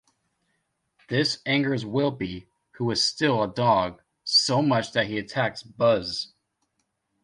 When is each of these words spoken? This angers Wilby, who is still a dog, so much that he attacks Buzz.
This 1.09 1.43
angers 1.45 1.85
Wilby, 1.85 2.47
who 2.71 2.89
is 2.89 3.03
still 3.03 3.43
a 3.43 3.47
dog, 3.47 4.01
so 4.23 4.63
much 4.63 4.93
that 4.93 5.05
he 5.05 5.19
attacks 5.19 5.61
Buzz. 5.61 6.33